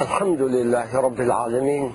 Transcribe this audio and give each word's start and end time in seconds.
الحمد 0.00 0.40
لله 0.42 1.00
رب 1.00 1.20
العالمين 1.20 1.92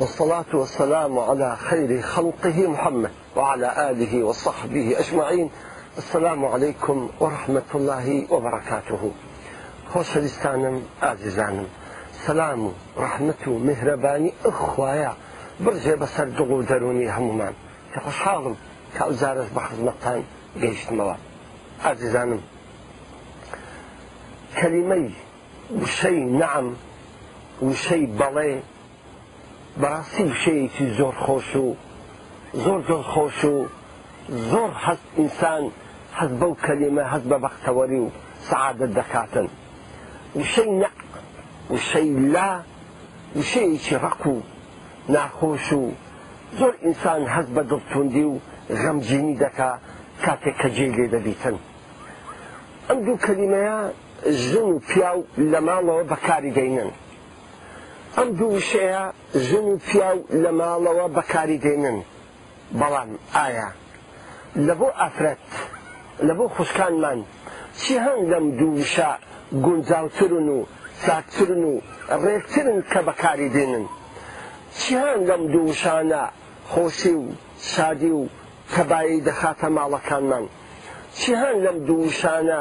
والصلاة 0.00 0.44
والسلام 0.52 1.18
على 1.18 1.56
خير 1.56 2.02
خلقه 2.02 2.70
محمد 2.72 3.10
وعلى 3.36 3.90
آله 3.90 4.24
وصحبه 4.24 5.00
أجمعين 5.00 5.50
السلام 5.98 6.44
عليكم 6.44 7.10
ورحمة 7.20 7.62
الله 7.74 8.32
وبركاته 8.32 9.12
خوش 9.94 10.16
ئازیزانم 10.16 10.82
عزيزانم 11.02 11.66
سلام 12.26 12.60
ڕحمت 12.96 13.48
مهرباني 13.48 13.60
میهرەبانی 13.66 14.32
ئەخوایە 14.46 15.12
بسر 15.66 15.96
بەسەر 16.02 16.26
دروني 16.38 16.64
همومان 17.16 17.54
دەرونی 17.54 17.54
حالم 17.54 17.54
کە 17.94 17.98
خوۆشحاڵم 18.04 18.54
کە 18.94 19.00
ئەوزارش 19.04 19.48
بە 19.56 19.62
خزمەتان 19.66 20.20
وشەی 25.76 26.20
نعم 26.40 26.66
وشەی 27.68 28.04
بەڵێ 28.20 28.50
بەڕاستی 29.80 30.22
وشەیەکی 30.30 30.84
زۆر 30.98 31.14
خۆش 31.24 31.50
و 31.66 31.68
زۆر 32.64 32.80
زۆر 32.90 33.02
خۆش 33.12 33.38
و 33.52 33.56
زۆر 34.50 34.70
هەست 34.84 35.06
ئینسان 35.18 35.62
هەست 36.18 36.34
بەو 36.40 36.52
کەلیمە 36.64 37.04
هەست 37.12 37.26
بە 37.30 37.36
بەختەوەری 37.44 38.00
و 38.04 38.08
سعادت 38.48 38.90
دەکاتن 38.98 39.46
وشەی 40.40 40.70
نە 40.82 40.88
وشەی 41.74 42.10
لا 42.34 42.50
وشەیەکی 43.38 43.96
ڕق 44.04 44.22
و 44.32 44.36
ناخۆش 45.14 45.66
و 45.80 45.82
زۆر 46.58 46.74
ئینسان 46.84 47.22
هەست 47.34 47.50
بە 47.54 47.62
دڵتوندی 47.70 48.24
و 48.30 48.34
غەمجینی 48.80 49.36
دەکا 49.44 49.70
کاتێک 50.24 50.54
کە 50.60 50.68
جێ 50.76 50.86
لێ 50.96 51.06
دەبیتن 51.14 51.56
ئەم 52.88 52.98
دوو 53.04 53.16
کەلیمەیە 53.26 53.78
زن 54.26 54.62
و 54.62 54.78
پیاو 54.78 55.24
لە 55.52 55.60
ماڵەوە 55.68 56.02
بەکاری 56.12 56.52
دێنن 56.56 56.90
ئەم 58.16 58.28
دوو 58.38 58.58
شەیە 58.70 59.02
زن 59.48 59.64
و 59.72 59.76
پیاو 59.86 60.18
لە 60.42 60.50
ماڵەوە 60.60 61.06
بەکاری 61.18 61.58
دێنن 61.64 61.98
بەڵام 62.80 63.10
ئایا 63.34 63.68
لە 64.66 64.74
بۆ 64.80 64.88
ئافرەت 65.00 65.48
لە 66.26 66.32
بۆ 66.38 66.46
خوشکانمان 66.56 67.20
چی 67.80 67.94
هەنگ 68.06 68.22
لەم 68.32 68.46
دووشە 68.58 69.10
گونجاوترن 69.64 70.48
و 70.56 70.58
ساکترن 71.06 71.64
و 71.72 71.74
ڕێکترن 72.24 72.78
کە 72.92 73.00
بەکاری 73.08 73.48
دێنن 73.54 73.84
چیان 74.78 75.20
لەم 75.28 75.42
دووشانە 75.52 76.22
خۆشی 76.72 77.14
و 77.20 77.24
شادی 77.72 78.10
و 78.18 78.22
کەبایی 78.74 79.20
دەخاتە 79.26 79.68
ماڵەکانمان 79.76 80.44
چیان 81.18 81.56
لەم 81.64 81.78
دووشانە 81.88 82.60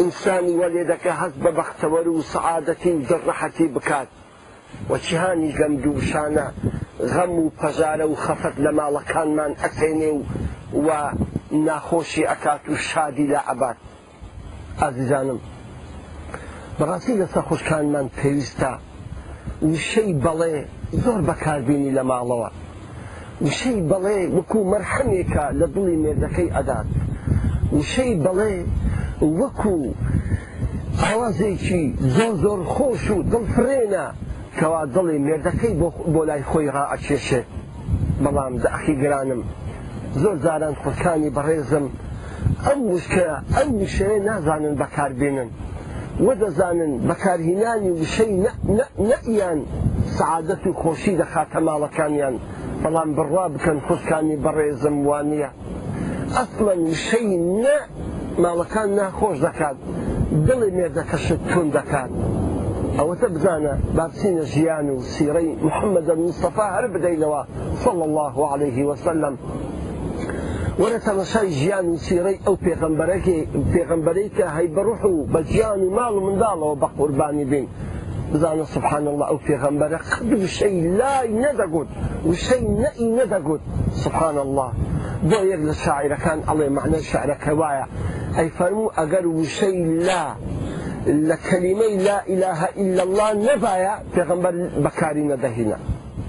ئینسانی 0.00 0.54
وەلێدەکە 0.60 1.12
هەست 1.20 1.36
بە 1.44 1.50
بەختەوەر 1.58 2.06
و 2.10 2.22
سعادەتی 2.32 2.94
دڕەحەتی 3.10 3.66
بکات 3.76 4.08
وەچیهانی 4.90 5.50
گەمد 5.58 5.84
و 5.86 6.00
شانە 6.10 6.46
غەم 7.12 7.32
و 7.42 7.46
پەژارە 7.58 8.06
و 8.10 8.14
خەفەت 8.24 8.56
لە 8.64 8.70
ماڵەکانمان 8.78 9.52
ئەسێنێ 9.64 10.10
و 10.16 10.22
و 10.86 10.88
ناخۆشی 11.66 12.24
ئەکات 12.30 12.62
و 12.68 12.74
شادی 12.88 13.26
لە 13.32 13.40
عبات 13.50 13.76
ئازیزانم 14.80 15.40
بەڕاستی 16.78 17.14
لە 17.20 17.26
سەخۆشکانمان 17.34 18.06
پێویستە 18.18 18.72
وشەی 19.72 20.12
بەڵێ 20.24 20.54
زۆر 21.02 21.20
بەکاربیینی 21.28 21.92
لە 21.98 22.02
ماڵەوە 22.10 22.50
وشەی 23.46 23.78
بەڵێ 23.90 24.16
وەکو 24.36 24.58
مەرحەمێکە 24.72 25.44
لە 25.60 25.66
دڵی 25.74 25.96
مێردەکەی 26.02 26.50
ئەدات 26.56 26.86
وشەی 27.76 28.14
بەڵێ 28.26 28.52
وەکو 29.38 29.76
ئاوازێکی 31.02 31.84
زۆر 32.16 32.32
زۆر 32.44 32.60
خۆش 32.74 33.04
و 33.14 33.18
دڵفرێنە 33.32 34.04
کەوا 34.58 34.82
دڵی 34.94 35.18
مێردەکەی 35.26 35.72
بۆ 36.14 36.20
لای 36.28 36.42
خۆی 36.50 36.66
ڕائچێشێت 36.76 37.46
بەڵام 38.22 38.54
داخی 38.64 38.94
گرانم 39.02 39.42
زۆر 40.22 40.36
زاران 40.44 40.74
خۆکانی 40.82 41.30
بەڕێزم 41.36 41.86
ئەم 42.66 42.80
وشکە 42.92 43.28
ئەم 43.56 43.68
وشەیە 43.82 44.18
نازانن 44.28 44.74
بەکاربێنن 44.80 45.48
وەدەزانن 46.26 46.92
بەکارهینانی 47.08 47.90
وشەی 48.00 48.32
نەیان 49.08 49.60
سعادەت 50.16 50.62
و 50.66 50.72
خۆشی 50.80 51.14
دەخاتە 51.20 51.58
ماڵەکانیان 51.66 52.34
بەڵام 52.82 53.08
بڕوا 53.16 53.46
بکەن 53.54 53.78
خۆشکانی 53.86 54.36
بەڕێزم 54.44 54.96
وانە 55.08 55.50
ئەسڵەن 56.36 56.82
شەی 57.06 57.36
نە 57.62 57.76
ماڵەکان 58.42 58.88
ناخۆش 58.98 59.36
دەکات 59.46 59.76
دڵی 60.46 60.70
مێردەکەشت 60.78 61.40
تون 61.52 61.66
دەکات 61.76 62.10
ئەوەتە 62.98 63.28
بزانە 63.34 63.74
بابچینە 63.96 64.44
ژیان 64.52 64.86
و 64.94 64.96
سیرەی 65.12 65.48
محەممەدە 65.66 66.14
مستەفا 66.22 66.66
هەر 66.76 66.86
بدەینەوە 66.94 67.40
صڵ 67.82 67.98
الله 68.08 68.34
عليه 68.52 68.76
وسلم 68.90 69.34
وەرە 70.80 70.98
تەمەشای 71.08 71.48
ژیان 71.60 71.86
و 71.92 71.96
سیرەی 72.06 72.42
ئەو 72.46 72.56
پێغمبەرەکە 72.66 73.36
پێغمبەرەی 73.72 74.28
کە 74.36 74.44
هەی 74.56 74.68
بەڕوح 74.76 75.02
و 75.14 75.26
بە 75.32 75.40
جیان 75.50 75.80
و 75.86 75.90
ماڵ 75.98 76.14
و 76.16 76.22
منداڵەوە 76.26 76.76
بە 76.82 76.88
قوربانی 76.98 77.44
بین 77.52 77.66
بزانە 78.32 78.66
سبحان 78.74 79.04
الله 79.10 79.26
ئەو 79.30 79.40
پێغمبەرە 79.48 79.98
قدشەی 80.10 80.76
لای 81.00 81.28
نەدەگوت 81.44 81.88
وشەی 82.30 82.62
نەئی 82.82 83.06
نەدەگوت 83.18 83.62
سبحان 84.02 84.36
الله 84.44 84.68
بۆ 85.30 85.38
یەک 85.52 85.62
لە 85.68 85.74
شاعیرەکان 85.84 86.38
ئەڵێ 86.48 86.68
معنە 86.76 87.00
شعرەکە 87.10 87.52
وایە 87.60 87.86
أي 88.38 88.50
فرمو 88.50 88.88
أقر 88.88 89.26
وشي 89.26 89.82
لا 89.84 90.34
لكلمة 91.06 91.80
لا 91.86 92.26
إله 92.26 92.64
إلا 92.64 93.02
الله 93.02 93.32
نبايا 93.32 93.98
پیغمبر 94.14 94.68
بكارين 94.78 95.40
دهنا 95.42 95.78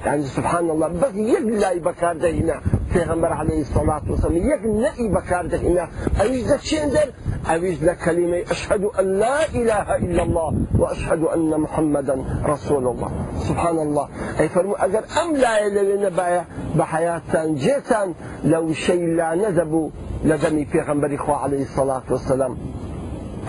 يعني 0.05 0.23
سبحان 0.23 0.69
الله 0.69 0.87
بس 0.87 1.15
يك 1.15 1.39
لا 1.41 1.73
بكار 1.79 2.17
دهنا 2.17 2.61
في 2.93 2.99
پیغمبر 2.99 3.33
عليه 3.33 3.61
الصلاة 3.61 4.01
والسلام 4.09 4.37
يك 4.37 4.63
لا 4.65 4.91
بكار 5.19 5.45
دهنا 5.45 5.87
أويش 6.21 6.43
ده 6.43 6.57
چندر 6.57 7.07
أويش 7.49 7.77
ده 7.77 7.93
كلمة 8.05 8.37
أشهد 8.51 8.83
أن 8.83 9.05
لا 9.19 9.47
إله 9.49 9.95
إلا 9.95 10.23
الله 10.23 10.51
وأشهد 10.79 11.23
أن 11.23 11.49
محمدا 11.49 12.23
رسول 12.45 12.87
الله 12.87 13.11
سبحان 13.39 13.77
الله 13.79 14.09
أي 14.39 14.49
فرمو 14.49 14.73
أجر 14.73 15.03
أم 15.21 15.35
لا 15.37 15.67
إله 15.67 16.05
نبايا 16.07 16.45
بحياتان 16.75 17.55
جيتا 17.55 18.13
لو 18.45 18.73
شيء 18.73 19.05
لا 19.07 19.35
نذبوا 19.35 19.89
لدمي 20.23 20.65
في 20.65 20.79
غنبري 20.79 21.17
خوا 21.17 21.35
عليه 21.35 21.61
الصلاة 21.61 22.01
والسلام 22.11 22.57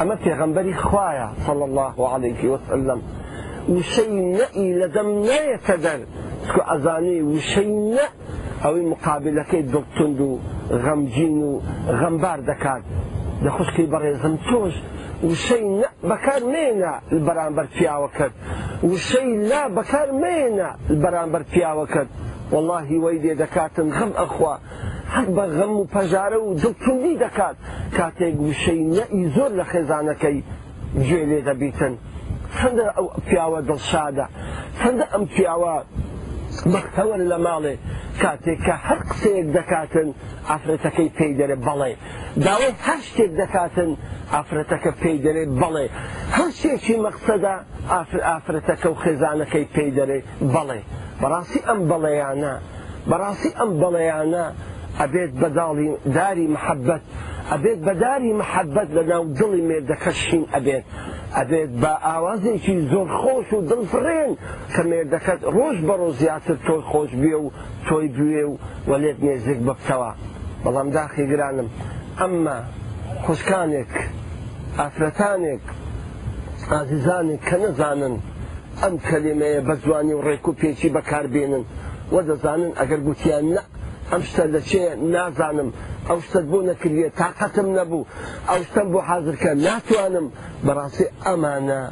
أما 0.00 0.16
في 0.16 0.30
غنبري 0.32 0.74
خوايا 0.74 1.32
صلى 1.46 1.64
الله 1.64 2.08
عليه 2.08 2.48
وسلم 2.50 3.02
وشي 3.68 4.36
نەئی 4.38 4.68
لە 4.80 4.86
لا 4.94 5.02
نەیەتە 5.26 5.74
سكو 6.46 6.60
أزاني 6.60 6.68
ئەزانەی 6.70 7.22
وشەی 7.30 7.68
نە 7.94 8.04
ئەوەی 8.64 8.84
مقابلەکەی 8.92 9.62
دڵتند 9.74 10.20
و 10.20 10.32
غەمجین 10.84 11.36
و 11.48 11.50
غەمبار 12.00 12.38
دەکات 12.50 12.82
لە 13.44 13.50
خوشکی 13.56 13.86
بەڕێزم 13.92 14.34
تۆش 14.48 14.74
وشەی 15.30 15.64
بەکار 16.10 16.40
مێنە 16.54 16.92
بەرامبەر 17.26 17.66
پیاوە 17.76 18.10
لا 19.50 19.68
بكار 19.68 20.08
مينا 20.12 20.76
البران 20.90 21.32
برتيا 21.32 21.72
وكد 21.72 22.08
والله 22.52 22.88
ويدي 23.04 23.34
دكاتن 23.34 23.88
غم 23.96 24.12
غەم 24.16 24.58
حەق 25.14 25.28
بە 25.36 25.44
غەم 25.58 25.72
و 25.82 25.88
پەژارە 25.94 26.38
و 26.47 26.54
دڵتوندی 26.62 27.16
دەکات 27.25 27.56
کاتێک 27.98 28.36
وشەی 28.48 28.80
نەئی 28.97 29.22
زۆر 29.36 29.50
لە 29.58 29.64
خێزانەکەی 29.72 30.38
گوێ 31.06 31.22
لێ 31.30 31.38
دەبیتن 31.48 31.94
چەندە 32.56 32.86
ئەو 32.97 33.06
پیاوە 33.28 33.60
دڵشادە 33.69 34.26
چەندە 34.80 35.06
ئەم 35.12 35.25
پیاوە 35.34 35.75
مەختەوە 36.75 37.16
لە 37.30 37.38
ماڵێ 37.47 37.75
کاتێک 38.22 38.58
کە 38.66 38.75
هەر 38.86 38.98
قسەیەک 39.08 39.47
دەکاتن 39.56 40.08
ئافرەتەکەی 40.50 41.08
پێی 41.16 41.32
دەرێ 41.41 41.56
بەڵێ 41.66 41.92
داوای 42.46 42.72
هەر 42.86 43.00
شتێک 43.08 43.31
دەکاتن 43.41 43.91
ئافرەتەکە 44.34 44.92
پێی 45.02 45.19
دەرێ 45.25 45.44
بەڵێ 45.62 45.86
هەر 46.36 46.50
شتێکی 46.60 46.96
مەقسەدا 47.06 47.56
ئافرەتەکە 48.32 48.88
و 48.93 48.96
خێزانەکەی 49.05 49.64
پێی 49.75 49.90
دەرێ 49.99 50.19
بەڵێ 50.55 50.81
بەڕاستی 51.22 51.61
ئەم 51.69 51.81
بەڵێیانە 51.90 52.55
بەڕاستی 53.11 53.50
ئەم 53.58 53.70
بەڵێیانە 53.82 54.46
ئەبێت 55.02 55.31
بەداڵی 55.43 55.88
داری 56.19 56.46
محەبەت 56.56 57.02
ئەبێت 57.52 57.79
بەداری 57.87 58.32
محەبەت 58.43 58.88
لە 58.96 59.02
ناو 59.11 59.23
دڵی 59.38 59.62
مێردەکەشین 59.69 60.43
ئەبێت 60.55 60.85
ئەبێت 61.38 61.70
بە 61.82 61.93
ئاوازێکی 62.06 62.75
زۆر 62.93 63.08
خۆش 63.20 63.49
و 63.56 63.61
دڵفرێن 63.70 64.31
کە 64.75 64.82
مێردەکەت 64.91 65.41
ڕۆژ 65.55 65.76
بەڕۆ 65.88 66.08
زیاتر 66.20 66.56
تۆی 66.67 66.82
خۆش 66.91 67.11
بێ 67.23 67.35
و 67.44 67.46
تۆی 67.87 68.08
بوێ 68.17 68.43
و 68.50 68.55
وەلێت 68.91 69.19
نێزیک 69.26 69.61
بکەوە 69.69 70.11
بەڵام 70.64 70.88
داخی 70.97 71.25
گرانم 71.31 71.69
ئەمما 72.20 72.58
خوشکانێک 73.25 73.93
ئافرەتانێک 74.79 75.64
ئازیزانێک 76.73 77.40
کە 77.49 77.56
نەزانن 77.62 78.14
ئەم 78.82 78.94
کەلیمەیە 79.08 79.61
بە 79.69 79.75
جوانی 79.85 80.14
و 80.17 80.20
ڕێک 80.26 80.44
و 80.49 80.52
پێچی 80.61 80.88
بەکاربێنن 80.97 81.64
وە 82.14 82.20
دەزانن 82.29 82.70
ئەگەر 82.81 83.00
گوتیان 83.06 83.44
نە 83.56 83.62
ئەم 84.14 84.22
لشيء 84.31 84.49
لە 84.55 84.61
چێ 84.70 84.84
نازانم 85.14 85.69
ئەو 86.08 86.19
كلية 86.28 86.44
بۆ 86.52 86.58
نەکردێت 86.69 87.19
نبو 87.76 88.00
نەبوو 88.76 88.90
بو 88.93 88.99
حاضر 89.08 89.34
كان 89.43 89.56
ناتوانم 89.66 90.26
براسي 90.66 91.06
امانا 91.32 91.82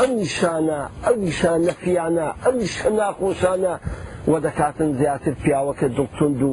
ئەم 0.00 0.10
نیشانە 0.22 0.78
ئەو 1.06 1.14
نیشان 1.26 1.60
نەفیانە 1.68 2.28
ئەم 2.44 2.54
نیشە 2.62 2.88
ناخۆشانە 3.00 3.72
وە 4.30 4.38
دەکاتن 4.46 4.90
زیاتر 5.00 5.34
پیاوەکە 5.42 5.86
دڵتوند 5.96 6.40
و 6.50 6.52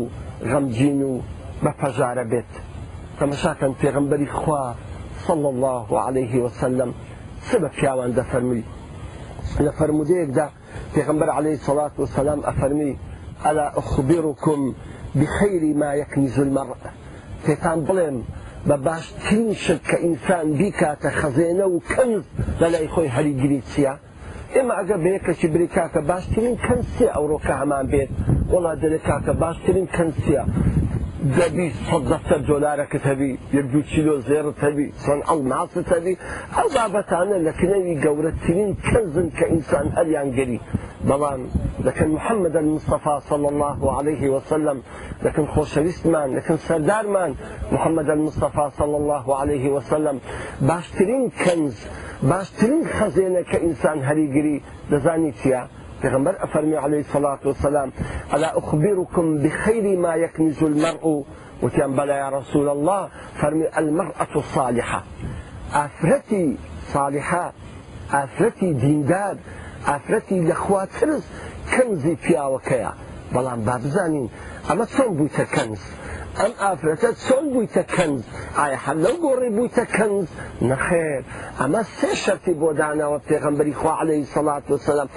غەمجین 0.52 1.02
و 1.06 1.22
خوا 4.40 4.64
صلى 5.28 5.48
الله 5.54 5.88
عليه 6.08 6.34
وسلم 6.44 6.90
سبب 7.52 7.72
پیاوان 7.80 8.12
ديك 10.12 10.30
دا 10.40 10.48
في 10.50 10.52
پێغمبەر 11.02 11.30
عليه 11.40 11.54
الصلاة 11.60 11.92
والسلام 12.02 12.40
أفرمي 12.52 12.92
ألا 13.50 13.66
أخبركم 13.82 14.60
بخەیری 15.20 15.74
مایەکنی 15.82 16.28
زولمەڕ 16.36 16.70
پێتان 17.46 17.80
بڵێم 17.88 18.18
بە 18.68 18.76
باشترین 18.90 19.48
شت 19.64 19.82
کە 19.90 19.98
ئینسان 20.06 20.48
بیکاتە 20.60 21.10
خەزێنە 21.20 21.68
و 21.74 21.78
کەنز 21.94 22.22
لە 22.62 22.68
لای 22.74 22.88
خۆی 22.94 23.14
هەریگیری 23.16 23.62
چیە؟ 23.72 23.94
ئێمە 24.56 24.74
ئەگە 24.80 24.98
بەیەکەکی 25.06 25.48
بریکاکە 25.56 26.02
باشترین 26.12 26.56
کەنسی 26.66 27.06
ئەوڕۆکە 27.16 27.54
هەمان 27.62 27.86
بێت 27.94 28.12
وڵا 28.54 28.74
دەرێکاکە 28.84 29.34
باشترین 29.44 29.88
کەنسیە 29.96 30.44
دەبی 31.38 31.68
سەدەسە 31.88 32.38
دۆلارەکە 32.50 33.00
هەبی 33.10 33.32
یەک 33.58 33.66
دو 33.74 33.80
چیلۆ 33.92 34.16
زێر 34.30 34.46
هەبی 34.64 34.88
چەند 35.04 35.22
ئەو 35.30 35.40
ناست 35.54 35.88
هەبی 35.94 36.14
ئەو 36.56 36.68
بابەتانە 36.76 37.38
لە 37.46 37.52
کنەوی 37.60 38.00
گەورەترین 38.06 38.72
کەزن 38.88 39.28
کە 39.38 39.46
ئینسان 39.52 39.88
هەریان 39.98 40.28
گەری 40.38 40.60
بلان 41.06 41.48
لكن 41.84 42.10
محمد 42.10 42.56
المصطفى 42.56 43.20
صلى 43.30 43.48
الله 43.50 43.98
عليه 43.98 44.30
وسلم 44.30 44.82
دەکەن 45.24 45.46
لكن 45.48 46.58
سردار 46.58 46.58
سەردارمان 46.58 47.34
محمد 47.72 48.10
المصطفى 48.10 48.72
صلى 48.78 48.98
الله 48.98 49.36
عليه 49.36 49.70
وسلم 49.70 50.20
باشترين 50.62 51.30
كنز 51.46 51.78
باشترين 52.24 52.84
خزينه 52.88 53.42
كانسان 53.42 53.62
ئینسان 53.64 53.98
هەریگری 54.10 54.58
دەزانی 54.92 55.32
چیە؟ 55.42 55.62
پێغمبەر 56.02 56.36
ئەفەرمی 56.44 56.78
عليه 56.86 57.00
الصلاة 57.08 57.40
والسلام 57.46 57.90
ألا 58.34 58.58
أخبركم 58.60 59.26
بخير 59.44 59.98
ما 60.00 60.16
يكنز 60.16 60.64
المرء 60.64 61.24
وتيان 61.64 61.92
بلا 61.96 62.16
يا 62.24 62.30
رسول 62.30 62.68
الله 62.70 63.02
فرمي 63.40 63.66
المرأة 63.78 64.32
الصالحة 64.36 65.00
افرتي 65.86 66.58
صالحة 66.94 67.54
دين 68.62 69.06
دار 69.06 69.36
ئافرەتی 69.90 70.40
لەخوا 70.50 70.84
ترس 70.98 71.24
کەمزی 71.74 72.16
پیاوەکەیە 72.24 72.92
بەڵام 73.34 73.60
با 73.68 73.76
بزانین 73.84 74.28
ئەمە 74.70 74.86
چۆن 74.94 75.10
بوویتە 75.18 75.46
کەنز 75.56 75.82
ئەم 76.40 76.54
ئافرەتە 76.64 77.10
چۆن 77.26 77.44
بوویتە 77.54 77.84
کەنز 77.96 78.22
ئایا 78.60 78.78
هەر 78.86 78.98
لەو 79.06 79.16
گۆڕی 79.26 79.50
بوویتە 79.56 79.86
کەنز 79.96 80.28
نەخێر 80.70 81.22
ئەمە 81.62 81.82
سێ 81.98 82.12
شەرتی 82.24 82.54
بۆ 82.62 82.70
داناوە 82.80 83.20
پێغمبەری 83.30 83.74
خوا 83.80 83.94
عليهەی 84.02 84.26
سەڵات 84.34 84.64
وسلام 84.74 85.10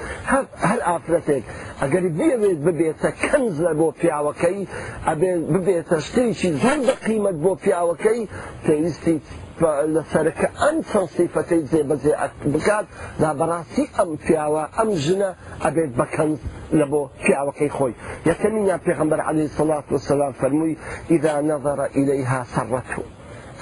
هەر 0.69 0.79
ئافرەتێک 0.89 1.45
ئەگەری 1.81 2.11
بێوێت 2.19 2.59
ببێتە 2.67 3.11
کەنز 3.25 3.55
لە 3.67 3.73
بۆ 3.81 3.89
پیاوەکەی 4.01 4.63
ئەبێ 5.09 5.33
ببێتە 5.53 5.97
شتێکی 6.07 6.51
زەر 6.63 6.79
بە 6.89 6.95
قیمت 7.07 7.37
بۆ 7.45 7.53
پیاوەکەی 7.63 8.23
پێویستی 8.67 9.19
لسرك 9.65 10.51
أن 10.71 10.83
صفتي 10.83 11.67
زي 11.67 11.83
بزي 11.83 12.15
أتبقات 12.15 12.87
لا 13.21 13.33
براسي 13.33 13.89
أم 14.01 14.17
فياوة 14.17 14.81
أم 14.83 14.91
جنة 14.95 15.35
أبيت 15.63 15.89
بكان 15.91 16.39
لبو 16.73 17.09
فياوة 17.27 17.53
كي 17.53 17.69
خوي 17.69 17.95
يتمنى 18.27 18.79
في 18.79 18.91
غمبر 18.93 19.21
عليه 19.21 19.45
الصلاة 19.45 19.85
والسلام 19.91 20.33
فرموي 20.33 20.77
إذا 21.11 21.41
نظر 21.41 21.85
إليها 21.85 22.47
سرته 22.55 23.03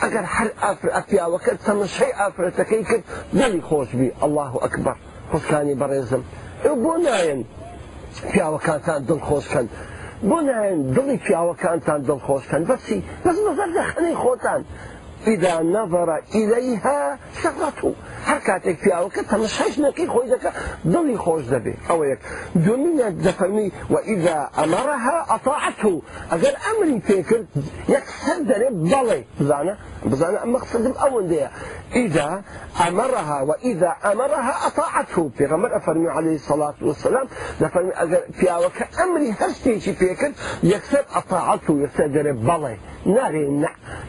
أقر 0.03 0.27
حر 0.27 0.51
أفر 0.63 0.99
أفياوة 0.99 1.39
كد 1.39 1.59
سمشي 1.61 2.11
أفر 2.15 2.51
تكيكد 2.51 3.03
نلي 3.35 3.61
خوش 3.61 3.93
بي 3.97 4.13
الله 4.23 4.57
أكبر 4.63 4.97
خسكاني 5.33 5.75
بريزم 5.75 6.23
بناين 6.65 7.45
في 8.13 8.59
كان 8.65 8.83
تان 8.83 9.05
دل 9.07 9.21
خوش 9.21 9.49
كان 9.49 9.69
بناين 10.23 10.93
دلي 10.93 11.19
في 11.19 11.55
كان 11.61 11.81
تان 11.81 12.03
دل 12.03 12.21
خوش 12.21 12.49
كان 12.49 12.65
بس 12.65 12.93
بس 13.27 13.37
نظر 13.53 13.79
دخلي 13.81 14.15
خوتان 14.15 14.65
إذا 15.27 15.61
نظر 15.63 16.21
إليها 16.35 17.19
سرته 17.43 17.95
حركاتك 18.25 18.77
في 18.79 18.97
مش 19.17 19.27
تنشيش 19.27 19.79
نكي 19.79 20.07
خوي 20.07 20.27
ذكا 20.31 20.53
ضلي 20.87 21.19
خوش 21.19 21.43
ذبي 21.43 21.75
أو 21.91 22.05
يك 22.05 22.19
دوني 22.55 23.11
دفرمي 23.11 23.73
وإذا 23.91 24.51
أمرها 24.59 25.27
أطاعته 25.35 26.03
أجل 26.33 26.55
أمري 26.77 27.01
فيكر 27.01 27.45
يكسر 27.89 28.37
ذري 28.43 28.69
ضلي 28.73 29.25
بزانا 29.41 29.77
بزانا 30.05 30.59
قصد 30.59 30.87
الأول 30.87 31.29
ديا 31.29 31.51
إذا 31.95 32.43
أمرها 32.89 33.43
وإذا 33.43 33.97
أمرها 34.13 34.67
أطاعته 34.67 35.31
في 35.39 35.45
غمر 35.47 35.77
أفرمي 35.77 36.11
عليه 36.11 36.35
الصلاة 36.35 36.75
والسلام 36.83 37.29
دفرمي 37.61 37.93
أجل 37.95 38.23
في 38.33 38.55
أوكا 38.55 38.87
أمري 39.03 39.35
هشتيش 39.41 39.89
فيكر 39.89 40.33
يكسر 40.63 41.05
أطاعته 41.17 41.81
يكسر 41.83 42.07
ذري 42.07 42.33
ضلي 42.33 42.77
نارێ 43.15 43.45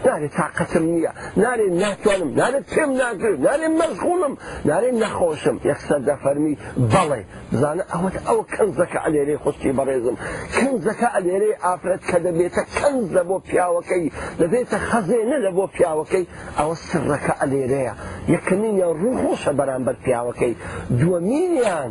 نارێ 0.08 0.28
تاقەتم 0.38 0.86
نییە 0.94 1.12
نارێ 1.44 1.68
ناتوانم 1.82 2.32
نارێ 2.42 2.60
پێم 2.72 2.92
ناکرد 3.02 3.40
نارێ 3.48 3.68
مەزغوڵم 3.80 4.34
نارێ 4.70 4.90
نەخۆشم 5.02 5.58
یەخسە 5.72 5.98
دەفەرمی 6.08 6.54
بەڵێ 6.92 7.22
بزانە 7.52 7.84
ئەوەت 7.94 8.16
ئەو 8.28 8.40
کەنزەکە 8.54 9.00
ئەلێرێ 9.06 9.36
خستی 9.44 9.72
بەڕێزم 9.80 10.16
کەنزەکە 10.56 11.08
ئەلێرێ 11.16 11.52
ئافرەت 11.66 12.02
کە 12.10 12.18
دەبێتە 12.26 12.64
کەنزە 12.78 13.22
بۆ 13.30 13.38
پیاوەکەی 13.50 14.06
دەبێتە 14.42 14.78
خەزێنە 14.90 15.38
لە 15.46 15.52
بۆ 15.58 15.66
پیاوەکەی 15.76 16.26
ئەوە 16.58 16.76
سڕەکە 16.90 17.34
ئەلێرەیە 17.42 17.94
یەکەنینە 18.36 18.88
ڕووخۆشە 19.02 19.52
بەرامبەر 19.60 19.96
پیاوەکەی 20.06 20.54
دووەمیان 21.00 21.90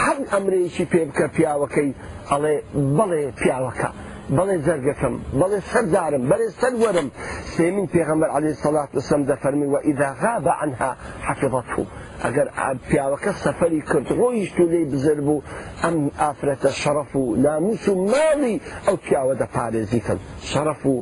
هەر 0.00 0.18
ئەمرێکی 0.32 0.84
پێ 0.92 1.02
بکە 1.08 1.26
پیاوەکەی 1.36 1.90
ئەڵێ 2.30 2.54
بەڵێ 2.96 3.22
پیاوەکە. 3.40 3.90
بەڵێ 4.38 4.56
زەرگەکەم 4.66 5.14
بەڵێ 5.40 5.60
سەردارم 5.70 6.24
بەێ 6.30 6.46
سەروەرم 6.60 7.08
سێمین 7.54 7.86
پێغەمبەر 7.94 8.30
علی 8.36 8.54
سەڵات 8.62 8.90
وسم 8.96 9.20
دەفەرمی 9.30 9.66
و 9.74 9.76
ئیداغا 9.86 10.34
بە 10.44 10.52
عنها 10.62 10.90
حەفظەت 11.26 11.70
و 11.78 11.84
ئەگەر 12.24 12.46
پیاوەکە 12.88 13.32
سەفەری 13.42 13.80
کرد 13.90 14.06
ڕۆیشت 14.20 14.56
و 14.60 14.70
لێ 14.72 14.82
بزر 14.92 15.18
بوو 15.26 15.42
ئەم 15.84 15.96
ئافرەتە 16.22 16.70
شەرەف 16.82 17.12
و 17.22 17.36
ناموس 17.46 17.84
و 17.88 17.94
ماڵی 18.12 18.56
ئەو 18.86 18.96
پیاوە 19.04 19.34
دەپارێزیکەن 19.42 20.18
شەرەف 20.50 20.82
و 20.86 20.94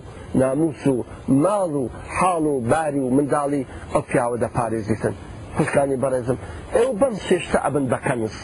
ناموس 0.42 0.80
و 0.86 0.96
ماڵ 1.44 1.72
و 1.82 1.84
حاڵ 2.16 2.44
و 2.54 2.60
باری 2.70 3.00
و 3.06 3.10
منداڵی 3.16 3.62
ئەو 3.92 4.02
پیاوە 4.10 4.36
دەپارێزیتن 4.44 5.14
خوشکانی 5.56 5.96
بەڕێزم 6.02 6.36
ئێوە 6.74 6.94
بەم 7.00 7.14
سێشتە 7.26 7.58
ئەبن 7.64 7.84
بەکەنس. 7.92 8.36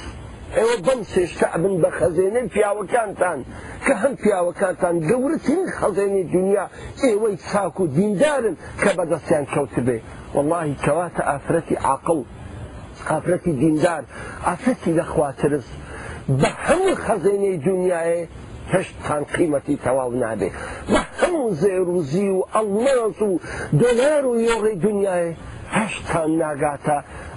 ئێوە 0.56 0.74
بەم 0.86 1.00
سێشتابن 1.12 1.74
بە 1.82 1.90
خەزێنەی 1.98 2.48
پیاوەکانتان 2.54 3.38
کە 3.84 3.92
هەم 4.02 4.14
پیاوەکانتان 4.22 4.94
گەورەترین 5.08 5.66
خەزێنی 5.78 6.22
دنیا 6.34 6.66
ئێوەی 7.04 7.36
چاک 7.48 7.76
و 7.82 7.86
دیندارن 7.98 8.54
کە 8.82 8.90
بەدەستیان 8.98 9.44
کەوت 9.54 9.74
بێ 9.86 9.98
واللهی 10.34 10.74
کەواتە 10.84 11.22
ئافرەتی 11.30 11.76
عقل 11.94 12.20
ئافرەتی 13.10 13.52
دیندار 13.62 14.02
ئافرەتی 14.48 14.92
لەخواترس 14.98 15.68
بە 16.40 16.50
هەموو 16.66 17.00
خەزێنەی 17.04 17.62
دنیاە 17.68 18.14
هەشتان 18.74 19.22
قیمەتی 19.34 19.76
تەواو 19.84 20.10
نابێ 20.22 20.50
بە 20.92 21.00
هەموو 21.18 21.46
زێروزی 21.62 22.28
و 22.36 22.40
ئەڵمەز 22.54 23.18
و 23.28 23.32
دۆلار 23.80 24.24
و 24.30 24.34
یۆڕی 24.48 24.76
دنیاە 24.84 25.30
هشت 25.72 26.02
هەشتا 26.02 26.22
ناگاتە 26.40 26.94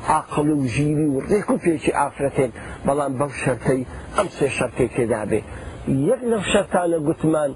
عقل 0.09 0.49
و 0.49 0.65
ژیری 0.75 1.05
و 1.15 1.21
دیکو 1.21 1.27
ڕێک 1.27 1.49
و 1.53 1.57
پێکی 1.65 1.91
ئافرەتێن 1.99 2.51
بەڵام 2.87 3.11
بەو 3.19 3.31
شەرتەی 3.43 3.81
ئەم 4.17 4.27
سێ 4.37 4.47
شەرتێک 4.57 4.89
تێدابێ 4.97 5.41
یەک 6.09 6.21
لەو 6.31 6.43
شەرتانە 6.53 6.97
گوتمان 7.07 7.51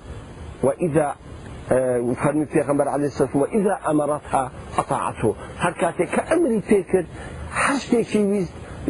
وئیدا 0.65 1.07
اه، 1.07 2.15
فەرمی 2.21 2.45
پێغمبەر 2.53 2.87
علی 2.95 3.07
امرتها 3.15 3.37
وئیدا 3.41 3.75
ئەمەڕەتها 3.87 4.43
ئەتاعەتو 4.77 5.31
هەر 5.63 5.73
کاتێک 5.81 6.09
کە 6.15 6.21
ئەمری 6.29 6.61
پێکرد 6.69 7.07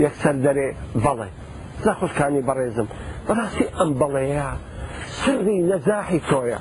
یک 0.05 0.13
سر 0.21 0.35
داره 0.45 0.67
یەکسەر 0.69 1.15
نخوش 1.87 2.11
کانی 2.17 2.41
نەخۆشکانی 2.41 2.41
براسی 2.47 2.79
ام 3.81 3.89
ئەم 4.01 4.13
یا 4.39 4.49
سری 5.21 5.55
نزاحی 5.71 6.19
تویا 6.29 6.59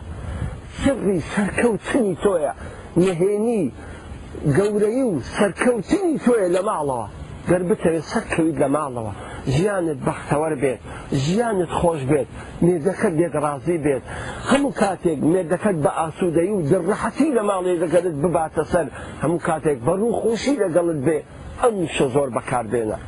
سری 0.83 1.19
سەرکەوتنی 1.33 2.15
تویا 2.23 2.53
نهێنی 3.07 3.65
گەورەی 4.57 5.03
و 5.11 5.15
سەرکەوتنی 5.35 6.13
تۆیە 6.25 6.49
لە 6.57 6.61
ماڵەوە 6.69 7.07
گەر 7.51 7.63
بتەوێت 7.69 8.05
سەرکەویت 8.13 8.57
لە 8.63 8.69
ماڵەوە 8.77 9.13
ژیانت 9.55 9.99
بەختەوەەر 10.07 10.55
بێت 10.63 10.81
ژیانت 11.25 11.71
خۆش 11.79 12.01
بێت 12.11 12.29
نێزەکەت 12.67 13.13
لێت 13.21 13.35
ڕازی 13.45 13.79
بێت 13.87 14.03
هەموو 14.51 14.73
کاتێک 14.81 15.19
نێدەکەت 15.33 15.77
بە 15.85 15.91
ئاسوودەی 15.99 16.51
و 16.55 16.61
دڕەحەتی 16.71 17.29
لە 17.37 17.43
ماڵێزەکەت 17.49 18.07
بباتە 18.23 18.65
سەر 18.73 18.87
هەموو 19.23 19.43
کاتێک 19.49 19.79
بەڕوو 19.87 20.17
خۆشی 20.21 20.57
لەگەڵت 20.63 20.99
بێ 21.07 21.19
ئەمشە 21.63 22.07
زۆر 22.15 22.29
بەکاربێنە. 22.37 22.99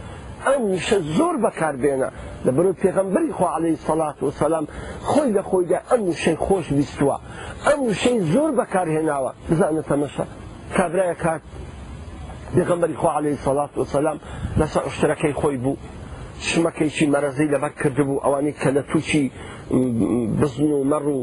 ئەمشە 0.47 0.99
زۆر 1.17 1.35
بەکاربێنە 1.45 2.09
لە 2.45 2.51
بەرو 2.57 2.73
پێغمبری 2.83 3.31
خۆ 3.39 3.45
عليهەی 3.57 3.83
سەلات 3.87 4.19
و 4.23 4.31
سەسلام 4.39 4.67
خۆی 5.11 5.31
لە 5.37 5.43
خۆیدا 5.49 5.79
ئەم 5.91 6.05
شەی 6.23 6.37
خۆش 6.47 6.67
بیستووە 6.79 7.17
ئەم 7.67 7.83
شەی 8.01 8.19
زۆر 8.33 8.51
بەکارهێناوە 8.61 9.31
بزانە 9.49 9.83
تەمەشە. 9.89 10.27
کابرایە 10.75 11.15
کات 11.25 11.43
پێغمبەری 12.57 12.97
خۆ 13.01 13.07
عليهەی 13.19 13.39
سەڵات 13.47 13.73
و 13.81 13.85
سەسلام 13.93 14.19
لەسەر 14.61 14.83
شتەکەی 14.99 15.35
خۆی 15.41 15.57
بوو 15.65 15.81
شمەکەیکی 16.49 17.07
مەرەزەی 17.15 17.49
لەبەر 17.55 17.73
کردبوو 17.81 18.23
ئەوانی 18.25 18.53
کە 18.63 18.71
لە 18.77 18.83
تووچی 18.91 19.25
بزن 20.41 20.71
و 20.77 20.85
مەڕ 20.93 21.07
و 21.15 21.19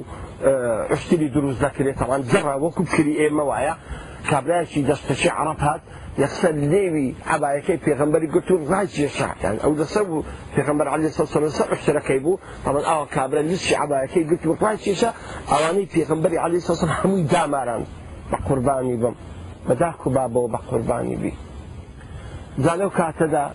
عشتری 0.93 1.29
دروست 1.35 1.59
دەکرێت 1.65 1.97
ئەوان 2.03 2.21
جڕا 2.31 2.55
وەکو 2.63 2.83
کری 2.93 3.13
ئێمە 3.21 3.43
وایە 3.49 3.75
کابراایکی 4.31 4.81
دەستەچی 4.89 5.29
عرب 5.39 5.59
هات 5.67 5.81
یەخسەر 6.23 6.53
لێوی 6.71 7.07
عباەکەی 7.35 7.77
پێغمبەری 7.85 8.27
گوت 8.33 8.47
و 8.51 8.61
ڕاجە 8.71 9.07
شاتیان 9.17 9.55
ئەو 9.63 9.73
دەسەر 9.81 10.03
بوو 10.09 10.25
پێغمبەر 10.55 10.87
علی 10.93 11.09
سەسەر 11.17 11.41
عشتەکەی 11.73 12.19
بوو 12.23 12.39
تەڵەن 12.65 12.85
ئەوە 12.89 13.05
کابرا 13.15 13.41
لیستی 13.49 13.75
عباەکەی 13.85 14.23
گوت 14.29 14.43
و 14.49 14.53
ڕاجێشە 14.65 15.11
ئەوانەی 15.51 15.87
پێغمبەری 15.95 16.37
علی 16.45 16.59
سەسەر 16.67 16.89
هەمووی 16.99 17.23
داماران 17.33 17.83
بە 18.31 18.37
قوربانی 18.47 18.95
بم 19.01 19.15
بەداخ 19.67 19.99
و 20.05 20.09
بابەوە 20.17 20.49
بە 20.53 20.57
قوربانی 20.69 21.15
بی 21.21 21.33
جالەو 22.65 22.89
کاتەدا 22.99 23.45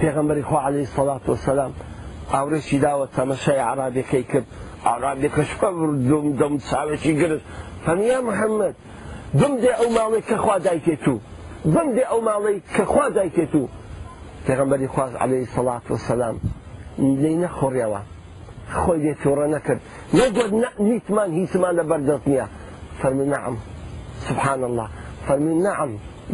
پێغەمبەری 0.00 0.44
خۆ 0.48 0.56
عەلی 0.66 0.86
سەڵات 0.96 1.24
و 1.30 1.34
سەسلام 1.44 1.72
ئاورێکی 2.32 2.78
داوە 2.86 3.06
تەمەشای 3.16 3.60
عرابەکەی 3.70 4.24
کرد 4.30 4.46
عرابەکەش 4.94 5.50
دم 6.10 6.24
دەم 6.40 6.54
چاوێکی 6.68 7.12
گرت 7.20 7.42
فەنیا 7.84 8.18
محەممەد 8.28 8.74
بم 9.40 9.54
دێ 9.62 9.72
ئەو 9.80 9.88
ماڵی 9.98 10.22
کەخوا 10.30 10.56
دایکێت 10.66 11.04
و 11.12 11.16
بم 11.74 11.88
دێ 11.96 12.04
ئەو 12.10 12.20
ماڵی 12.28 12.56
کەخوا 12.76 13.06
دایکێت 13.16 13.54
و 13.60 13.62
پێغمبەری 14.46 14.88
خواز 14.94 15.12
عليه 15.24 15.44
سەڵات 15.54 15.84
و 15.90 15.96
سەسلام 16.04 16.36
لی 17.22 17.34
نەخۆڕیەوە 17.42 18.00
خۆی 18.80 19.00
دێت 19.04 19.18
تۆڕە 19.22 19.46
نەکرد 19.54 19.80
نەگەر 20.18 20.48
نیتمان 20.88 21.30
هیچمان 21.40 21.72
لە 21.78 21.84
بەردەست 21.90 22.26
نییە 22.30 22.46
فەرمی 23.02 23.26
نعم 23.26 23.56
سبحان 24.28 24.60
الله 24.68 24.88
فەرمی 25.26 25.54
نعم 25.66 25.90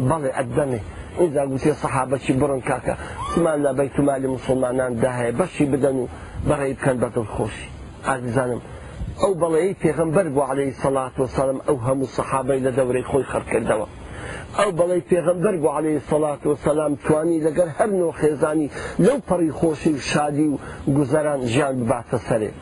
بەڵێ 0.09 0.31
ئەدەمێ 0.39 0.81
ئیزا 1.19 1.43
گوتێ 1.51 1.71
سەحابەکی 1.81 2.33
بڕن 2.41 2.61
کاکە 2.69 2.93
سمان 3.31 3.57
لە 3.65 3.71
بەیت 3.77 3.97
مالی 4.07 4.27
مسلمانان 4.37 4.91
داهەیە 5.03 5.33
بەشی 5.39 5.65
بدەن 5.73 5.95
و 6.01 6.07
بەڕێ 6.49 6.67
بکەن 6.75 6.97
بەدڵ 7.03 7.25
خۆشی 7.35 7.67
ئازیزانم 8.07 8.61
ئەو 9.21 9.33
بەڵێی 9.43 9.73
پێغمبەر 9.83 10.27
بۆ 10.35 10.41
عليهەی 10.51 10.73
سەڵات 10.83 11.13
وسلم 11.23 11.59
ئەو 11.67 11.77
هەموو 11.87 12.11
سەحابەی 12.15 12.59
لە 12.65 12.71
دەورەی 12.77 13.05
خۆی 13.09 13.25
خەرکردەوە 13.31 13.87
ئەو 14.59 14.69
بەڵی 14.79 15.01
پێغمبەر 15.11 15.55
بۆ 15.63 15.69
عليهەی 15.79 16.01
سەڵات 16.09 16.41
و 16.49 16.55
سەسلام 16.63 16.93
توانی 17.05 17.39
لەگەر 17.47 17.69
هەر 17.77 17.89
نۆ 17.99 18.07
خێزانی 18.19 18.67
لەو 19.05 19.17
پەڕی 19.27 19.51
خۆشی 19.59 19.91
و 19.95 19.99
شادی 20.11 20.47
و 20.53 20.57
گوزەران 20.97 21.41
ژیان 21.53 21.75
بباتە 21.85 22.17
سەرێت 22.27 22.57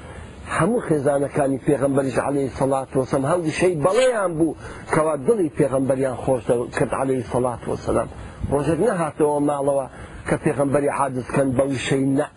هەموو 0.62 0.84
خێزانەکانی 0.88 1.60
پێغمبەریش 1.68 2.18
عليه 2.28 2.48
سەلات 2.60 2.90
وسم 3.00 3.24
هەودی 3.32 3.54
شەی 3.60 3.74
بەڵێیان 3.86 4.32
بوو 4.38 4.58
کەوا 4.94 5.16
دڵی 5.28 5.50
پێغمبەریان 5.60 6.18
خۆش 6.24 6.44
کرد 6.78 6.94
عليه 7.02 7.22
سەلات 7.34 7.62
وسلام 7.72 8.10
ڕۆژێک 8.52 8.80
نەهاتەوە 8.88 9.38
ماڵەوە 9.50 9.88
کە 10.28 10.36
پێغمبەری 10.46 10.92
حادسکەن 10.98 11.50
بەوی 11.58 11.80
شەی 11.88 12.06
نە 12.18 12.28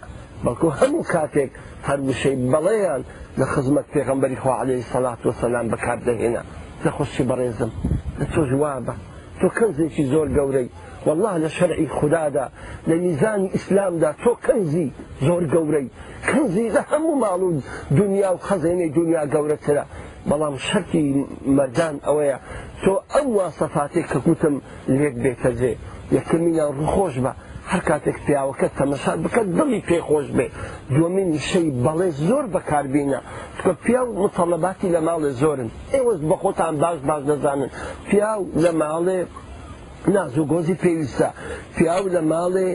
بەڵکو 0.44 0.68
هەموو 0.80 1.08
کاتێک 1.14 1.50
هەروشەی 1.88 2.36
بەڵێیان 2.52 3.02
لە 3.40 3.44
خزمەت 3.52 3.86
پێغمبەری 3.94 4.38
خوا 4.42 4.54
عليه 4.62 4.82
سەلات 4.92 5.20
وسلام 5.28 5.66
بەکاردەهێنا 5.72 6.42
لە 6.84 6.90
خۆشی 6.96 7.24
بەڕێزم 7.30 7.70
لە 8.18 8.24
تۆژ 8.32 8.50
وابە 8.62 8.94
تۆ 9.40 9.46
کەنزێکی 9.56 10.04
زۆر 10.12 10.26
گەورەی 10.36 10.68
والله 11.06 11.34
لە 11.44 11.48
شەرعی 11.58 11.88
خوددادا 11.98 12.46
لە 12.88 12.94
میزانی 13.04 13.48
ئیسلامدا 13.54 14.10
تۆ 14.24 14.30
کەنزی 14.46 14.88
زۆر 15.26 15.42
گەورەی 15.54 15.88
کەنزی 16.30 16.66
لە 16.76 16.80
هەموو 16.90 17.20
ماڵ 17.24 17.40
و 17.48 17.52
دنیا 18.00 18.30
و 18.34 18.38
خەزێنەی 18.48 18.90
دنیا 18.98 19.22
گەورەترە 19.34 19.84
بەڵام 20.30 20.54
شەرتی 20.66 21.02
مەردان 21.56 21.94
ئەوەیە 22.06 22.38
تۆ 22.82 22.92
ئەم 23.14 23.26
وا 23.36 23.46
سەفاتێک 23.60 24.06
کە 24.12 24.18
گوتم 24.26 24.54
لێک 24.98 25.14
بێتە 25.24 25.50
جێ 25.58 25.72
یەکەمیان 26.16 26.72
ڕخۆش 26.82 27.14
بە 27.24 27.32
هەر 27.70 27.80
کاتێک 27.88 28.16
پیاوەکە 28.26 28.68
تەمەشا 28.78 29.12
بکە 29.24 29.42
دڵی 29.56 29.80
پێخۆش 29.88 30.26
بێ 30.36 30.46
دومین 30.96 31.30
شەی 31.50 31.68
بەڵێ 31.84 32.08
زۆر 32.28 32.44
بەکاربیینە 32.54 33.20
کە 33.60 33.70
پیا 33.84 34.02
و 34.06 34.12
متەڵەباتی 34.22 34.88
لە 34.94 35.00
ماڵێ 35.06 35.30
زۆرن 35.42 35.68
ئێوەست 35.94 36.24
بە 36.28 36.36
خۆتان 36.42 36.74
باش 36.82 36.98
باش 37.08 37.22
دەزانن 37.30 37.70
پیا 38.08 38.32
لە 38.64 38.70
ماڵێ 38.80 39.18
ناز 40.06 40.38
و 40.38 40.44
گۆزی 40.46 40.74
پێویستە 40.82 41.26
پیاو 41.76 42.04
لە 42.14 42.20
ماڵێ 42.30 42.68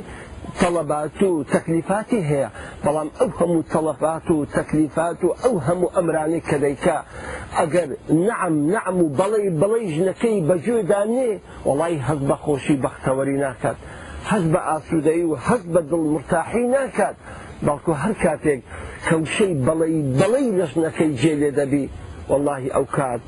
تەلەبات 0.60 1.20
و 1.32 1.44
تەکلیفاتی 1.54 2.22
هەیە 2.30 2.50
بەڵام 2.84 3.10
ئەو 3.20 3.30
هەموو 3.40 3.68
تەلەفات 3.74 4.26
و 4.36 4.46
تەکلیفات 4.58 5.20
و 5.24 5.30
ئەو 5.44 5.54
هەموو 5.68 5.94
ئەمرانی 5.96 6.42
کە 6.48 6.56
دەیکا 6.64 6.98
ئەگەر 7.60 7.90
نعم 8.28 8.54
نعم 8.76 8.98
و 9.06 9.10
بەڵێ 9.20 9.40
بڵێ 9.62 9.82
ژنەکەی 9.96 10.46
بەجێدا 10.48 11.02
نێ 11.16 11.30
وڵی 11.68 11.96
هەز 12.08 12.20
بە 12.30 12.36
خۆشی 12.44 12.82
بەختەوەری 12.84 13.38
ناکات 13.46 13.78
هەز 14.32 14.44
بە 14.54 14.62
ئاسوودەی 14.70 15.24
و 15.32 15.36
هەز 15.48 15.64
بە 15.74 15.82
دڵ 15.92 16.02
مرتاحی 16.14 16.66
ناکات 16.78 17.16
بەڵکو 17.66 17.92
هەر 18.02 18.14
کاتێک 18.24 18.62
کەوشەی 19.08 19.54
بەڵێ 19.68 19.88
بەڵێ 20.20 20.42
لە 20.60 20.66
ژنەکەی 20.72 21.12
جێ 21.22 21.34
لێ 21.42 21.50
دەبی 21.60 21.86
واللهی 22.30 22.70
ئەو 22.76 22.86
کات 22.98 23.22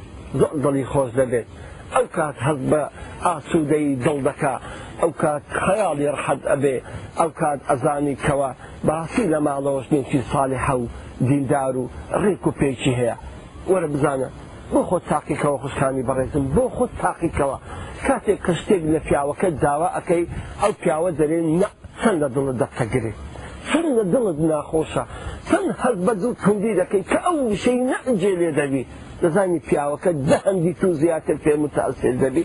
دڵی 0.64 0.86
خۆش 0.92 1.12
دەبێت. 1.22 1.48
ئەو 1.96 2.06
کات 2.18 2.36
هەڵ 2.48 2.60
بە 2.72 2.82
ئاسوودەی 3.26 3.86
دڵدەکە 4.06 4.54
ئەو 5.02 5.12
کات 5.22 5.44
خەیاڵی 5.64 6.08
ڕحەت 6.16 6.42
ئەبێ 6.52 6.76
ئەو 7.20 7.30
کات 7.42 7.60
ئەزانی 7.70 8.16
کەوە 8.26 8.50
باسی 8.88 9.26
لە 9.34 9.40
ماڵەوەشتێکی 9.48 10.20
ساڵی 10.32 10.60
حەو 10.66 10.82
دیندار 11.28 11.74
و 11.82 11.86
ڕێک 12.22 12.44
و 12.48 12.52
پێکی 12.60 12.94
هەیە 13.00 13.16
وەرە 13.72 13.88
بزانە 13.94 14.30
بۆ 14.74 14.80
خۆت 14.90 15.04
تاقیکەوە 15.12 15.58
خوشکانی 15.64 16.04
بەڕێزم 16.10 16.44
بۆ 16.56 16.64
خۆت 16.76 16.92
تاقیکەوە 17.04 17.58
کاتێک 18.08 18.40
کە 18.46 18.54
شتێک 18.60 18.84
لە 18.94 19.00
پیاوەکە 19.08 19.50
داوا 19.64 19.88
ئەەکەی 19.96 20.24
ئەو 20.62 20.72
پیاوە 20.82 21.10
دەرێن 21.20 21.48
چەند 22.02 22.18
لە 22.24 22.28
دڵت 22.36 22.56
دەتەگرێت 22.62 23.18
چەند 23.70 23.88
لە 24.00 24.04
دڵت 24.14 24.38
ناخۆشە 24.52 25.04
چەند 25.50 25.70
هەز 25.82 25.96
بە 26.06 26.14
دوو 26.22 26.34
کندی 26.46 26.74
دەکەی 26.82 27.04
کە 27.12 27.20
ئەو 27.28 27.38
شەی 27.64 27.78
نەجێ 27.90 28.34
لێ 28.42 28.52
دەبی 28.60 28.84
دەزانی 29.22 29.60
پیاوەکە 29.68 30.12
دە 30.30 30.38
هەندی 30.46 30.74
تو 30.82 30.90
زیاتر 31.02 31.38
پێ 31.46 31.54
متاسێ 31.64 32.10
دەبی 32.22 32.44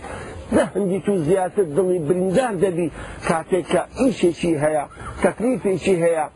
دە 0.54 0.62
هەندی 0.74 1.00
تو 1.06 1.14
زیاتر 1.28 1.66
دڵی 1.76 1.98
بریندار 2.08 2.54
دەبی 2.64 2.88
کاتێک 3.28 3.64
کە 3.72 3.82
ئیشێکی 4.00 4.52
هەیە 4.64 4.84
تەکلیفێکی 5.24 5.96
هەیە 6.04 6.26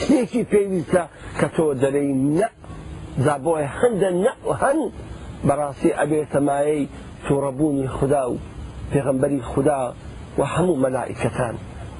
شتێکی 0.00 0.42
پێویستە 0.52 1.02
کە 1.38 1.46
تۆ 1.56 1.66
دەرەی 1.82 2.12
نە 2.38 2.48
دا 3.26 3.34
بۆی 3.44 3.66
هەندە 3.78 4.10
نە 4.24 4.32
هەند 4.60 4.84
بەڕاستی 5.46 5.90
ئەبێتەمایەی 6.00 6.82
تووڕەبوونی 7.24 7.88
خدا 7.96 8.22
و 8.32 8.36
پێغمبەری 8.92 9.40
خدا 9.52 9.80
و 10.38 10.42
هەموو 10.54 10.80
مەلائیکەکان 10.84 11.56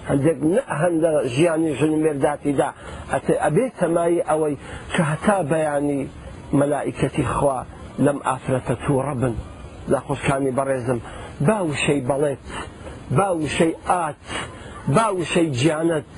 هەندێک 0.08 0.38
هەندە 0.80 1.12
ژیانی 1.34 1.70
ژن 1.78 1.94
مێرداتیدا 2.02 2.68
ئەتێ 3.12 3.34
ئەبێت 3.44 3.72
تەمای 3.80 4.16
ئەوەی 4.28 4.54
کە 4.94 5.02
هەتا 5.10 5.38
بەیانی 5.52 6.02
مەلائکەتی 6.60 7.26
خوا 7.34 7.58
لەم 8.06 8.18
ئافرەتە 8.28 8.74
تووڕە 8.84 9.14
بن 9.22 9.34
لا 9.92 9.98
خۆشکانی 10.06 10.52
بەڕێزم 10.58 11.00
با 11.46 11.56
وشەی 11.70 12.00
بەڵێت 12.10 12.48
با 13.16 13.28
وشەی 13.42 13.72
ئات 13.90 14.26
با 14.96 15.06
وشەی 15.20 15.48
گیانەت 15.60 16.08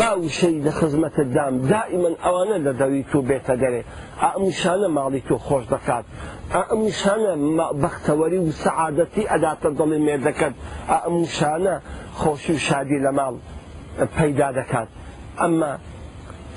با 0.00 0.10
وشەی 0.24 0.56
لە 0.66 0.72
خزمەتە 0.78 1.22
دام 1.36 1.54
دائیمەن 1.72 2.14
ئەوانە 2.24 2.56
لە 2.66 2.72
دەوی 2.80 3.02
تو 3.10 3.18
بێتە 3.28 3.54
دەرێ 3.62 3.82
ئەمشانە 4.24 4.88
ماڵی 4.96 5.22
تۆ 5.28 5.36
خۆش 5.46 5.64
دەکات 5.74 6.04
ئەمشانە 6.70 7.32
بەختەوەری 7.82 8.40
و 8.44 8.50
سەعادەتی 8.64 9.28
ئەداتە 9.32 9.68
دڵی 9.78 9.98
مێ 10.06 10.16
دەکەن 10.26 10.52
ئەمشانە 10.94 11.74
خۆشی 12.20 12.52
و 12.56 12.60
شادی 12.68 12.98
لە 13.06 13.10
ماڵ 13.18 13.34
پەیدا 14.16 14.48
دەکات 14.60 14.88
ئەمما 15.40 15.72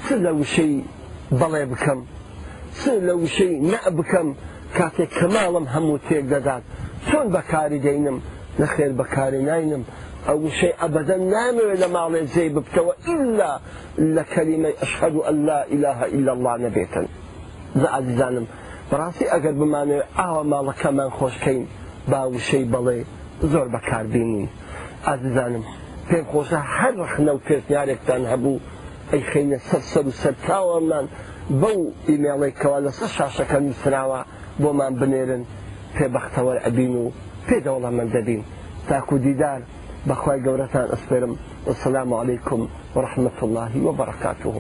چ 0.03 0.05
لە 0.25 0.31
وشەی 0.39 0.73
بەڵێ 1.39 1.63
بکەم 1.73 1.99
چ 2.79 2.83
لە 3.07 3.13
وشەی 3.23 3.53
نە 3.71 3.79
بکەم 3.97 4.29
کاتێک 4.77 5.09
کەماڵم 5.17 5.65
هەموو 5.73 6.01
تێک 6.07 6.25
دەدات 6.33 6.63
چۆن 7.07 7.27
بەکاری 7.35 7.79
دەینم 7.85 8.17
نەخێر 8.61 8.91
بەکاری 8.99 9.41
ناینم 9.49 9.83
ئەو 10.27 10.37
وشەی 10.47 10.73
ئەبەدەن 10.81 11.21
نامەوێت 11.33 11.79
لە 11.83 11.87
ماڵێ 11.95 12.21
جێی 12.33 12.49
ببکەوە 12.55 12.93
ئللا 13.11 13.51
لە 14.15 14.23
کەلیمەی 14.33 14.75
ئەشهد 14.81 15.13
و 15.17 15.21
ئەللا 15.27 15.57
ئیلاها 15.71 16.05
ئیلا 16.13 16.31
الله 16.35 16.53
نەبێتن 16.65 17.05
زە 17.79 17.87
عزیزانم 17.99 18.45
بەڕاستی 18.91 19.31
ئەگەر 19.33 19.53
بمانێت 19.61 20.05
ئاوە 20.19 20.43
ماڵەکەمان 20.51 21.11
خۆشکەین 21.17 21.61
باوشەی 22.11 22.65
بەڵێ 22.73 22.99
زۆر 23.51 23.67
بەکاربیینی 23.75 24.47
ئازیزانم 25.07 25.63
پێم 26.09 26.25
خۆشە 26.31 26.59
هەر 26.75 26.93
ڕخنە 27.03 27.31
و 27.35 27.43
پێرتیارێکتان 27.47 28.23
هەبوو 28.31 28.55
ئەی 29.11 29.21
خینە 29.31 29.57
سەر 29.69 29.81
سەر 29.91 30.05
و 30.09 30.13
سەرتاوەمان 30.21 31.05
بەو 31.62 31.77
ئیمێڵی 32.09 32.53
کەوا 32.62 32.79
لە 32.85 32.91
سە 32.97 33.07
شاشەکە 33.15 33.57
نووسراوە 33.65 34.19
بۆمان 34.62 34.93
بنێرن 35.00 35.43
پێبختەوە 35.95 36.53
ئەبین 36.63 36.93
و 37.01 37.03
پێدەوڵە 37.47 37.89
من 37.97 38.07
دەبین 38.15 38.41
تاکو 38.89 39.15
دیدار 39.25 39.59
بەخوای 40.09 40.39
گەورەتان 40.45 40.88
ئەسپێرم 40.91 41.33
وسلام 41.67 42.09
عیکم 42.21 42.62
وڕحمت 42.95 43.38
اللهی 43.45 43.81
وبركاته 43.88 44.53